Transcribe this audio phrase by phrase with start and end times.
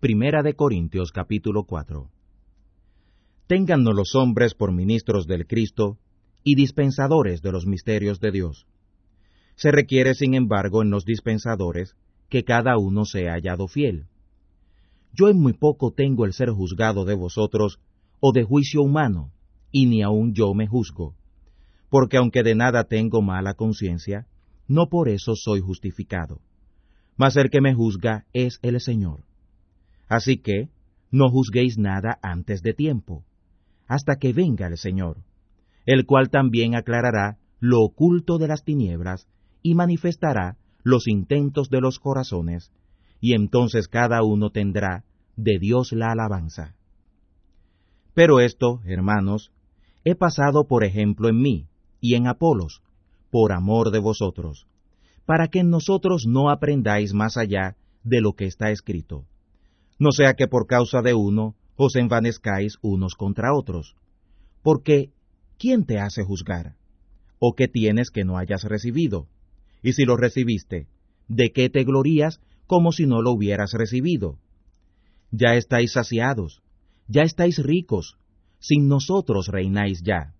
[0.00, 2.08] Primera de Corintios capítulo 4.
[3.46, 5.98] Téngannos los hombres por ministros del Cristo
[6.42, 8.66] y dispensadores de los misterios de Dios.
[9.56, 11.96] Se requiere, sin embargo, en los dispensadores
[12.30, 14.06] que cada uno sea hallado fiel.
[15.12, 17.78] Yo en muy poco tengo el ser juzgado de vosotros
[18.20, 19.32] o de juicio humano,
[19.70, 21.14] y ni aun yo me juzgo,
[21.90, 24.26] porque aunque de nada tengo mala conciencia,
[24.66, 26.40] no por eso soy justificado.
[27.18, 29.28] Mas el que me juzga es el Señor.
[30.10, 30.68] Así que,
[31.12, 33.24] no juzguéis nada antes de tiempo,
[33.86, 35.18] hasta que venga el Señor,
[35.86, 39.28] el cual también aclarará lo oculto de las tinieblas
[39.62, 42.72] y manifestará los intentos de los corazones,
[43.20, 45.04] y entonces cada uno tendrá
[45.36, 46.74] de Dios la alabanza.
[48.12, 49.52] Pero esto, hermanos,
[50.04, 51.68] he pasado por ejemplo en mí
[52.00, 52.82] y en Apolos,
[53.30, 54.66] por amor de vosotros,
[55.24, 59.26] para que en nosotros no aprendáis más allá de lo que está escrito.
[60.00, 63.94] No sea que por causa de uno os envanezcáis unos contra otros.
[64.62, 65.12] Porque,
[65.58, 66.74] ¿quién te hace juzgar?
[67.38, 69.28] ¿O qué tienes que no hayas recibido?
[69.82, 70.88] Y si lo recibiste,
[71.28, 74.38] ¿de qué te glorías como si no lo hubieras recibido?
[75.30, 76.62] Ya estáis saciados,
[77.06, 78.16] ya estáis ricos,
[78.58, 80.34] sin nosotros reináis ya.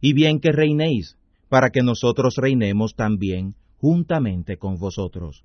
[0.00, 1.16] Y bien que reinéis,
[1.48, 5.44] para que nosotros reinemos también juntamente con vosotros.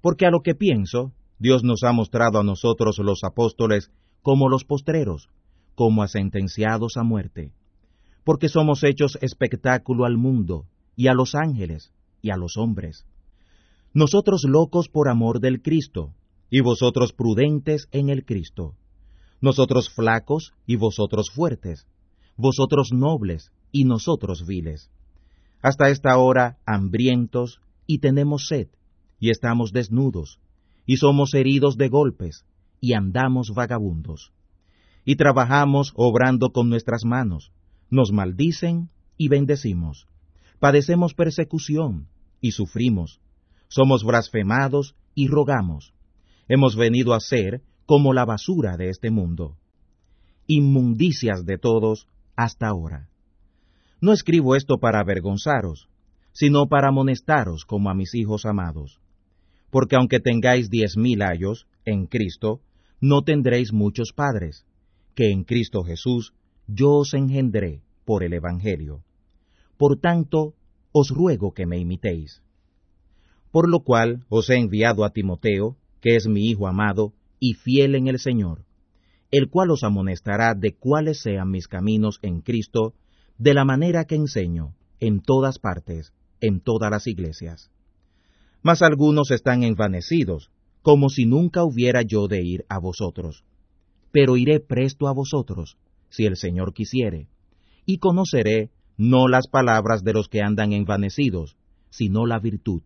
[0.00, 3.90] Porque a lo que pienso, Dios nos ha mostrado a nosotros los apóstoles
[4.22, 5.28] como los postreros,
[5.74, 7.52] como a sentenciados a muerte,
[8.22, 13.06] porque somos hechos espectáculo al mundo, y a los ángeles, y a los hombres.
[13.92, 16.14] Nosotros locos por amor del Cristo,
[16.48, 18.76] y vosotros prudentes en el Cristo.
[19.40, 21.88] Nosotros flacos y vosotros fuertes,
[22.36, 24.92] vosotros nobles y nosotros viles.
[25.60, 28.68] Hasta esta hora hambrientos y tenemos sed,
[29.18, 30.38] y estamos desnudos,
[30.86, 32.44] y somos heridos de golpes,
[32.80, 34.32] y andamos vagabundos.
[35.04, 37.52] Y trabajamos obrando con nuestras manos,
[37.90, 40.06] nos maldicen y bendecimos.
[40.58, 42.08] Padecemos persecución
[42.40, 43.20] y sufrimos.
[43.68, 45.92] Somos blasfemados y rogamos.
[46.48, 49.56] Hemos venido a ser como la basura de este mundo.
[50.46, 52.06] Inmundicias de todos
[52.36, 53.08] hasta ahora.
[54.00, 55.88] No escribo esto para avergonzaros,
[56.32, 59.00] sino para amonestaros como a mis hijos amados.
[59.72, 62.60] Porque aunque tengáis diez mil años en Cristo,
[63.00, 64.66] no tendréis muchos padres,
[65.14, 66.34] que en Cristo Jesús
[66.66, 69.02] yo os engendré por el Evangelio.
[69.78, 70.52] Por tanto,
[70.92, 72.42] os ruego que me imitéis.
[73.50, 77.94] Por lo cual os he enviado a Timoteo, que es mi hijo amado y fiel
[77.94, 78.66] en el Señor,
[79.30, 82.92] el cual os amonestará de cuáles sean mis caminos en Cristo,
[83.38, 86.12] de la manera que enseño, en todas partes,
[86.42, 87.70] en todas las iglesias.
[88.62, 90.50] Mas algunos están envanecidos,
[90.82, 93.44] como si nunca hubiera yo de ir a vosotros.
[94.10, 95.76] Pero iré presto a vosotros,
[96.10, 97.28] si el Señor quisiere,
[97.86, 101.56] y conoceré no las palabras de los que andan envanecidos,
[101.90, 102.82] sino la virtud,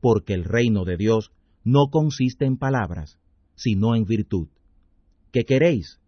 [0.00, 1.30] porque el reino de Dios
[1.62, 3.18] no consiste en palabras,
[3.54, 4.48] sino en virtud.
[5.32, 6.00] ¿Qué queréis?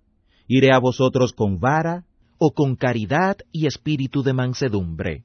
[0.47, 2.07] ¿Iré a vosotros con vara
[2.39, 5.25] o con caridad y espíritu de mansedumbre?